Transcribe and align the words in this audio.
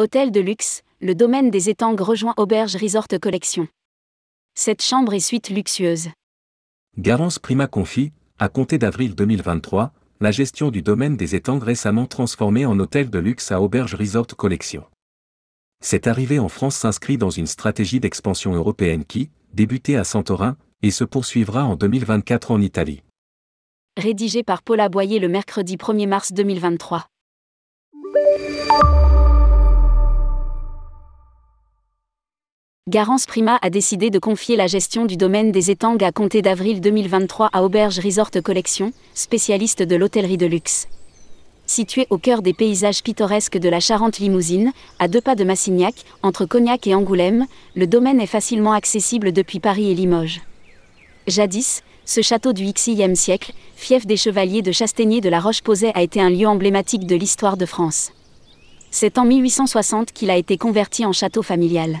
Hôtel 0.00 0.30
de 0.30 0.40
luxe, 0.40 0.80
le 1.02 1.14
domaine 1.14 1.50
des 1.50 1.68
étangs 1.68 1.94
rejoint 1.94 2.32
Auberge 2.38 2.74
Resort 2.74 3.08
Collection. 3.20 3.68
Cette 4.54 4.80
chambre 4.80 5.12
et 5.12 5.20
suite 5.20 5.50
luxueuse. 5.50 6.08
Garance 6.96 7.38
Prima 7.38 7.66
confie, 7.66 8.10
à 8.38 8.48
compter 8.48 8.78
d'avril 8.78 9.14
2023, 9.14 9.92
la 10.20 10.30
gestion 10.30 10.70
du 10.70 10.80
domaine 10.80 11.18
des 11.18 11.34
étangs 11.34 11.58
récemment 11.58 12.06
transformé 12.06 12.64
en 12.64 12.78
hôtel 12.78 13.10
de 13.10 13.18
luxe 13.18 13.52
à 13.52 13.60
Auberge 13.60 13.94
Resort 13.94 14.28
Collection. 14.28 14.86
Cette 15.82 16.06
arrivée 16.06 16.38
en 16.38 16.48
France 16.48 16.76
s'inscrit 16.76 17.18
dans 17.18 17.28
une 17.28 17.46
stratégie 17.46 18.00
d'expansion 18.00 18.54
européenne 18.54 19.04
qui, 19.04 19.28
débutée 19.52 19.98
à 19.98 20.04
Santorin, 20.04 20.56
et 20.80 20.92
se 20.92 21.04
poursuivra 21.04 21.66
en 21.66 21.76
2024 21.76 22.52
en 22.52 22.62
Italie. 22.62 23.02
Rédigé 23.98 24.44
par 24.44 24.62
Paula 24.62 24.88
Boyer 24.88 25.18
le 25.18 25.28
mercredi 25.28 25.76
1er 25.76 26.08
mars 26.08 26.32
2023. 26.32 27.04
Garance 32.90 33.24
Prima 33.24 33.56
a 33.62 33.70
décidé 33.70 34.10
de 34.10 34.18
confier 34.18 34.56
la 34.56 34.66
gestion 34.66 35.04
du 35.04 35.16
domaine 35.16 35.52
des 35.52 35.70
étangs 35.70 35.96
à 35.98 36.10
compter 36.10 36.42
d'avril 36.42 36.80
2023 36.80 37.48
à 37.52 37.62
Auberge 37.62 38.00
Resort 38.00 38.32
Collection, 38.42 38.92
spécialiste 39.14 39.84
de 39.84 39.94
l'hôtellerie 39.94 40.36
de 40.36 40.46
luxe. 40.46 40.88
Situé 41.66 42.08
au 42.10 42.18
cœur 42.18 42.42
des 42.42 42.52
paysages 42.52 43.04
pittoresques 43.04 43.58
de 43.58 43.68
la 43.68 43.78
Charente-Limousine, 43.78 44.72
à 44.98 45.06
deux 45.06 45.20
pas 45.20 45.36
de 45.36 45.44
Massignac, 45.44 45.94
entre 46.24 46.46
Cognac 46.46 46.84
et 46.88 46.96
Angoulême, 46.96 47.46
le 47.76 47.86
domaine 47.86 48.20
est 48.20 48.26
facilement 48.26 48.72
accessible 48.72 49.30
depuis 49.30 49.60
Paris 49.60 49.88
et 49.88 49.94
Limoges. 49.94 50.40
Jadis, 51.28 51.84
ce 52.04 52.22
château 52.22 52.52
du 52.52 52.64
XIe 52.72 53.14
siècle, 53.14 53.52
fief 53.76 54.04
des 54.04 54.16
chevaliers 54.16 54.62
de 54.62 54.72
Chastaignier 54.72 55.20
de 55.20 55.28
la 55.28 55.38
Roche-Posay, 55.38 55.92
a 55.94 56.02
été 56.02 56.20
un 56.20 56.30
lieu 56.30 56.48
emblématique 56.48 57.06
de 57.06 57.14
l'histoire 57.14 57.56
de 57.56 57.66
France. 57.66 58.10
C'est 58.90 59.16
en 59.16 59.24
1860 59.26 60.10
qu'il 60.10 60.28
a 60.28 60.36
été 60.36 60.56
converti 60.56 61.06
en 61.06 61.12
château 61.12 61.44
familial. 61.44 62.00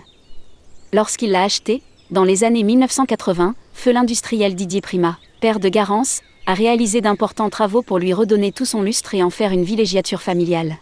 Lorsqu'il 0.92 1.30
l'a 1.30 1.44
acheté, 1.44 1.82
dans 2.10 2.24
les 2.24 2.42
années 2.42 2.64
1980, 2.64 3.54
feu 3.72 3.92
l'industriel 3.92 4.56
Didier 4.56 4.80
Prima, 4.80 5.18
père 5.40 5.60
de 5.60 5.68
Garance, 5.68 6.20
a 6.46 6.54
réalisé 6.54 7.00
d'importants 7.00 7.48
travaux 7.48 7.82
pour 7.82 8.00
lui 8.00 8.12
redonner 8.12 8.50
tout 8.50 8.64
son 8.64 8.82
lustre 8.82 9.14
et 9.14 9.22
en 9.22 9.30
faire 9.30 9.52
une 9.52 9.62
villégiature 9.62 10.20
familiale. 10.20 10.78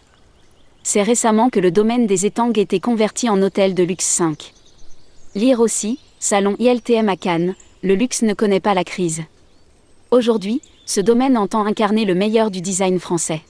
C'est 0.81 1.03
récemment 1.03 1.49
que 1.51 1.59
le 1.59 1.69
domaine 1.69 2.07
des 2.07 2.25
étangs 2.25 2.51
a 2.51 2.59
été 2.59 2.79
converti 2.79 3.29
en 3.29 3.39
hôtel 3.43 3.75
de 3.75 3.83
luxe 3.83 4.05
5. 4.05 4.53
Lire 5.35 5.59
aussi, 5.59 5.99
salon 6.19 6.55
ILTM 6.57 7.07
à 7.07 7.15
Cannes, 7.15 7.53
le 7.83 7.93
luxe 7.93 8.23
ne 8.23 8.33
connaît 8.33 8.59
pas 8.59 8.73
la 8.73 8.83
crise. 8.83 9.21
Aujourd'hui, 10.09 10.63
ce 10.87 11.01
domaine 11.01 11.37
entend 11.37 11.67
incarner 11.67 12.05
le 12.05 12.15
meilleur 12.15 12.49
du 12.49 12.61
design 12.61 12.99
français. 12.99 13.41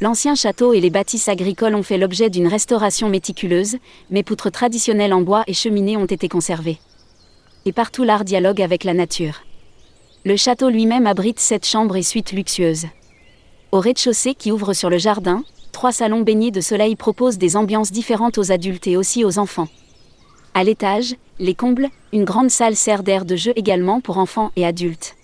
L'ancien 0.00 0.34
château 0.34 0.72
et 0.72 0.80
les 0.80 0.90
bâtisses 0.90 1.28
agricoles 1.28 1.74
ont 1.74 1.82
fait 1.82 1.98
l'objet 1.98 2.30
d'une 2.30 2.48
restauration 2.48 3.08
méticuleuse, 3.08 3.76
mais 4.10 4.22
poutres 4.22 4.50
traditionnelles 4.50 5.12
en 5.12 5.20
bois 5.20 5.44
et 5.46 5.54
cheminées 5.54 5.96
ont 5.96 6.06
été 6.06 6.28
conservées. 6.28 6.78
Et 7.66 7.72
partout 7.72 8.02
l'art 8.02 8.24
dialogue 8.24 8.60
avec 8.60 8.82
la 8.82 8.94
nature. 8.94 9.42
Le 10.24 10.36
château 10.36 10.70
lui-même 10.70 11.06
abrite 11.06 11.38
sept 11.38 11.66
chambres 11.66 11.96
et 11.96 12.02
suites 12.02 12.32
luxueuses. 12.32 12.86
Au 13.70 13.80
rez-de-chaussée 13.80 14.34
qui 14.34 14.50
ouvre 14.50 14.72
sur 14.72 14.90
le 14.90 14.98
jardin, 14.98 15.44
trois 15.70 15.92
salons 15.92 16.20
baignés 16.20 16.50
de 16.50 16.60
soleil 16.60 16.96
proposent 16.96 17.38
des 17.38 17.56
ambiances 17.56 17.92
différentes 17.92 18.38
aux 18.38 18.52
adultes 18.52 18.86
et 18.86 18.96
aussi 18.96 19.24
aux 19.24 19.38
enfants. 19.38 19.68
À 20.54 20.64
l'étage, 20.64 21.14
les 21.38 21.54
combles, 21.54 21.88
une 22.12 22.24
grande 22.24 22.50
salle 22.50 22.76
sert 22.76 23.02
d'air 23.02 23.24
de 23.24 23.36
jeu 23.36 23.52
également 23.56 24.00
pour 24.00 24.18
enfants 24.18 24.52
et 24.56 24.66
adultes. 24.66 25.16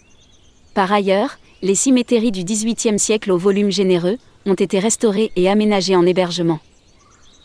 Par 0.75 0.93
ailleurs, 0.93 1.39
les 1.61 1.75
ciméteries 1.75 2.33
du 2.33 2.45
XVIIIe 2.45 2.99
siècle 2.99 3.31
au 3.33 3.39
volume 3.39 3.71
généreux, 3.71 4.17
ont 4.49 4.55
été 4.55 4.79
restaurées 4.79 5.31
et 5.37 5.49
aménagées 5.49 5.97
en 5.97 6.07
hébergement. 6.07 6.61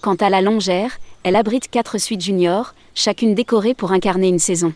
Quant 0.01 0.15
à 0.15 0.29
la 0.29 0.41
longère, 0.41 0.97
elle 1.23 1.35
abrite 1.35 1.69
quatre 1.69 1.97
suites 1.97 2.21
juniors, 2.21 2.73
chacune 2.95 3.35
décorée 3.35 3.73
pour 3.73 3.91
incarner 3.91 4.27
une 4.27 4.39
saison. 4.39 4.73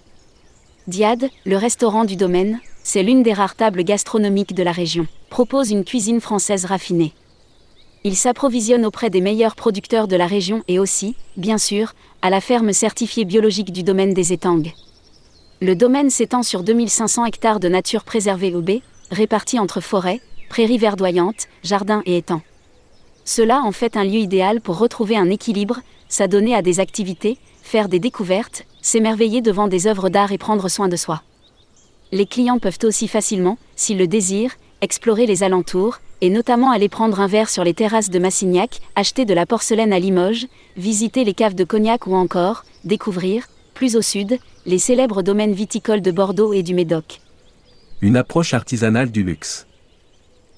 Diade, 0.88 1.30
le 1.46 1.58
restaurant 1.58 2.06
du 2.06 2.16
domaine, 2.16 2.60
c'est 2.84 3.04
l'une 3.04 3.24
des 3.24 3.34
rares 3.34 3.56
tables 3.56 3.84
gastronomiques 3.84 4.54
de 4.54 4.64
la 4.64 4.72
région, 4.72 5.08
propose 5.30 5.72
une 5.72 5.84
cuisine 5.84 6.22
française 6.22 6.64
raffinée. 6.66 7.14
Il 8.06 8.16
s'approvisionne 8.16 8.86
auprès 8.86 9.10
des 9.10 9.20
meilleurs 9.20 9.56
producteurs 9.56 10.08
de 10.08 10.16
la 10.16 10.28
région 10.28 10.64
et 10.70 10.80
aussi, 10.80 11.16
bien 11.36 11.58
sûr, 11.58 11.94
à 12.22 12.30
la 12.30 12.40
ferme 12.40 12.72
certifiée 12.72 13.26
biologique 13.26 13.74
du 13.74 13.84
domaine 13.84 14.14
des 14.14 14.32
étangs. 14.32 14.62
Le 15.60 15.76
domaine 15.76 16.10
s'étend 16.10 16.44
sur 16.44 16.64
2500 16.64 17.26
hectares 17.26 17.60
de 17.60 17.68
nature 17.68 18.06
préservée 18.06 18.56
au 18.56 18.62
B, 18.62 18.80
répartis 19.12 19.60
entre 19.60 19.82
forêts, 19.82 20.22
prairies 20.50 20.78
verdoyantes, 20.78 21.48
jardins 21.64 22.02
et 22.06 22.18
étangs. 22.18 22.42
Cela 23.26 23.62
en 23.62 23.72
fait 23.72 23.98
un 23.98 24.04
lieu 24.04 24.20
idéal 24.20 24.62
pour 24.62 24.78
retrouver 24.78 25.18
un 25.18 25.30
équilibre, 25.30 25.82
s'adonner 26.08 26.56
à 26.56 26.62
des 26.62 26.80
activités, 26.80 27.38
faire 27.62 27.90
des 27.90 28.00
découvertes, 28.00 28.66
s'émerveiller 28.82 29.42
devant 29.42 29.68
des 29.68 29.88
œuvres 29.88 30.10
d'art 30.10 30.32
et 30.32 30.38
prendre 30.38 30.70
soin 30.70 30.88
de 30.88 30.96
soi. 30.96 31.22
Les 32.14 32.26
clients 32.26 32.60
peuvent 32.60 32.80
aussi 32.84 33.10
facilement, 33.10 33.58
s'ils 33.76 33.98
le 33.98 34.08
désirent, 34.08 34.56
explorer 34.80 35.26
les 35.26 35.44
alentours, 35.44 36.00
et 36.22 36.30
notamment 36.30 36.72
aller 36.72 36.90
prendre 36.90 37.20
un 37.20 37.28
verre 37.28 37.50
sur 37.50 37.64
les 37.64 37.74
terrasses 37.74 38.10
de 38.10 38.18
Massignac, 38.18 38.80
acheter 38.96 39.26
de 39.26 39.34
la 39.34 39.46
porcelaine 39.46 39.94
à 39.94 40.00
Limoges, 40.00 40.48
visiter 40.78 41.24
les 41.24 41.34
caves 41.34 41.54
de 41.54 41.64
Cognac 41.64 42.08
ou 42.08 42.16
encore, 42.16 42.64
découvrir, 42.86 43.48
plus 43.74 43.96
au 43.96 44.02
sud, 44.02 44.40
les 44.66 44.80
célèbres 44.80 45.22
domaines 45.22 45.54
viticoles 45.54 46.02
de 46.02 46.12
Bordeaux 46.12 46.54
et 46.54 46.64
du 46.64 46.74
Médoc. 46.74 47.20
Une 48.02 48.16
approche 48.16 48.54
artisanale 48.54 49.12
du 49.12 49.24
luxe. 49.24 49.67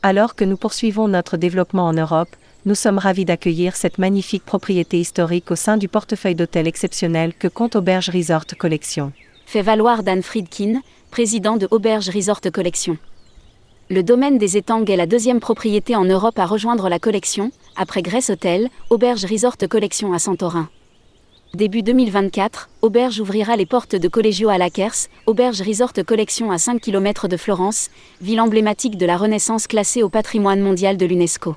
Alors 0.01 0.35
que 0.35 0.45
nous 0.45 0.55
poursuivons 0.55 1.09
notre 1.09 1.35
développement 1.35 1.85
en 1.87 1.93
Europe, 1.93 2.29
nous 2.65 2.75
sommes 2.75 2.97
ravis 2.97 3.25
d'accueillir 3.25 3.75
cette 3.75 3.97
magnifique 3.97 4.45
propriété 4.45 4.97
historique 4.97 5.51
au 5.51 5.57
sein 5.57 5.75
du 5.75 5.89
portefeuille 5.89 6.35
d'hôtels 6.35 6.67
exceptionnel 6.67 7.33
que 7.33 7.49
compte 7.49 7.75
Auberge 7.75 8.09
Resort 8.09 8.45
Collection. 8.57 9.11
Fait 9.45 9.61
valoir 9.61 10.03
Dan 10.03 10.23
Friedkin, 10.23 10.81
président 11.11 11.57
de 11.57 11.67
Auberge 11.69 12.09
Resort 12.09 12.39
Collection. 12.53 12.97
Le 13.89 14.01
domaine 14.01 14.37
des 14.37 14.55
étangs 14.55 14.85
est 14.85 14.95
la 14.95 15.05
deuxième 15.05 15.41
propriété 15.41 15.97
en 15.97 16.05
Europe 16.05 16.39
à 16.39 16.45
rejoindre 16.45 16.87
la 16.87 16.99
collection, 16.99 17.51
après 17.75 18.01
Grèce 18.01 18.29
Hotel, 18.29 18.69
Auberge 18.89 19.25
Resort 19.25 19.57
Collection 19.69 20.13
à 20.13 20.19
Santorin. 20.19 20.69
Début 21.55 21.81
2024, 21.81 22.69
Auberge 22.83 23.19
ouvrira 23.19 23.55
les 23.55 23.65
portes 23.65 23.95
de 23.95 24.07
Collegio 24.07 24.49
à 24.49 24.59
Lakers, 24.59 25.07
Auberge 25.25 25.63
Resort 25.63 25.93
Collection 26.05 26.51
à 26.51 26.59
5 26.59 26.79
km 26.79 27.27
de 27.27 27.37
Florence, 27.37 27.89
ville 28.21 28.39
emblématique 28.39 28.97
de 28.97 29.05
la 29.07 29.17
Renaissance 29.17 29.65
classée 29.65 30.03
au 30.03 30.09
patrimoine 30.09 30.61
mondial 30.61 30.95
de 30.95 31.07
l'UNESCO. 31.07 31.55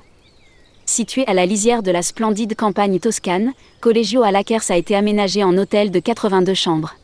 Situé 0.87 1.27
à 1.27 1.35
la 1.35 1.45
lisière 1.45 1.83
de 1.83 1.91
la 1.91 2.01
splendide 2.01 2.55
campagne 2.55 2.99
toscane, 2.99 3.53
Collegio 3.81 4.23
à 4.23 4.31
Lakers 4.31 4.71
a 4.71 4.77
été 4.77 4.95
aménagé 4.95 5.43
en 5.43 5.55
hôtel 5.59 5.91
de 5.91 5.99
82 5.99 6.55
chambres. 6.55 6.95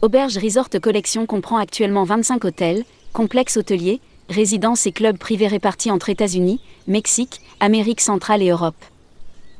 Auberge 0.00 0.38
Resort 0.38 0.70
Collection 0.80 1.26
comprend 1.26 1.58
actuellement 1.58 2.04
25 2.04 2.46
hôtels, 2.46 2.84
complexes 3.12 3.58
hôteliers, 3.58 4.00
résidences 4.30 4.86
et 4.86 4.92
clubs 4.92 5.18
privés 5.18 5.48
répartis 5.48 5.90
entre 5.90 6.08
États-Unis, 6.08 6.60
Mexique, 6.88 7.42
Amérique 7.60 8.00
centrale 8.00 8.42
et 8.42 8.48
Europe. 8.48 8.74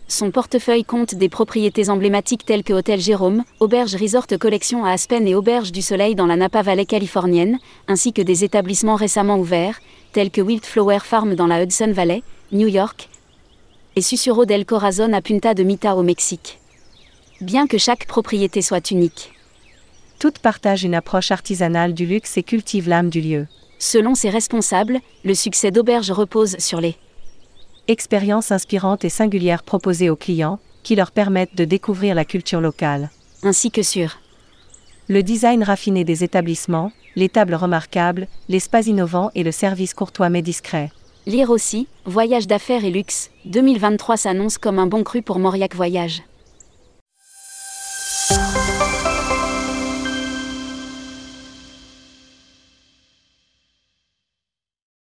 Son 0.08 0.30
portefeuille 0.30 0.84
compte 0.84 1.16
des 1.16 1.28
propriétés 1.28 1.90
emblématiques 1.90 2.46
telles 2.46 2.62
que 2.62 2.72
Hôtel 2.72 3.00
Jérôme, 3.00 3.42
Auberge 3.58 3.96
Resort 3.96 4.28
Collection 4.38 4.84
à 4.84 4.92
Aspen 4.92 5.26
et 5.26 5.34
Auberge 5.34 5.72
du 5.72 5.82
Soleil 5.82 6.14
dans 6.14 6.26
la 6.26 6.36
Napa 6.36 6.62
Valley 6.62 6.86
californienne, 6.86 7.58
ainsi 7.88 8.12
que 8.12 8.22
des 8.22 8.44
établissements 8.44 8.94
récemment 8.94 9.36
ouverts, 9.36 9.80
tels 10.12 10.30
que 10.30 10.40
Wildflower 10.40 11.00
Farm 11.00 11.34
dans 11.34 11.48
la 11.48 11.64
Hudson 11.64 11.90
Valley, 11.92 12.22
New 12.52 12.68
York, 12.68 13.08
et 13.96 14.00
Susuro 14.00 14.44
del 14.44 14.64
Corazon 14.64 15.12
à 15.12 15.20
Punta 15.20 15.54
de 15.54 15.64
Mita 15.64 15.96
au 15.96 16.04
Mexique. 16.04 16.60
Bien 17.40 17.66
que 17.66 17.76
chaque 17.76 18.06
propriété 18.06 18.62
soit 18.62 18.92
unique. 18.92 19.32
Toutes 20.20 20.38
partagent 20.38 20.84
une 20.84 20.94
approche 20.94 21.32
artisanale 21.32 21.94
du 21.94 22.06
luxe 22.06 22.36
et 22.36 22.44
cultivent 22.44 22.88
l'âme 22.88 23.10
du 23.10 23.20
lieu. 23.20 23.48
Selon 23.78 24.14
ses 24.14 24.30
responsables, 24.30 25.00
le 25.24 25.34
succès 25.34 25.72
d'Auberge 25.72 26.12
repose 26.12 26.56
sur 26.58 26.80
les 26.80 26.94
expériences 27.88 28.52
inspirantes 28.52 29.04
et 29.04 29.08
singulières 29.08 29.62
proposées 29.62 30.10
aux 30.10 30.16
clients, 30.16 30.58
qui 30.82 30.94
leur 30.94 31.10
permettent 31.10 31.56
de 31.56 31.64
découvrir 31.64 32.14
la 32.14 32.24
culture 32.24 32.60
locale. 32.60 33.10
ainsi 33.42 33.70
que 33.70 33.82
sur 33.82 34.18
Le 35.08 35.22
design 35.22 35.62
raffiné 35.62 36.04
des 36.04 36.24
établissements, 36.24 36.92
les 37.16 37.28
tables 37.28 37.54
remarquables, 37.54 38.28
l'espace 38.48 38.86
innovant 38.86 39.30
et 39.34 39.42
le 39.42 39.52
service 39.52 39.94
courtois 39.94 40.30
mais 40.30 40.42
discret. 40.42 40.90
Lire 41.26 41.50
aussi, 41.50 41.88
Voyage 42.04 42.46
d'affaires 42.46 42.84
et 42.84 42.90
luxe, 42.90 43.30
2023 43.46 44.16
s'annonce 44.16 44.58
comme 44.58 44.78
un 44.78 44.86
bon 44.86 45.02
cru 45.02 45.22
pour 45.22 45.38
Mauriac 45.40 45.74
Voyage. 45.74 46.22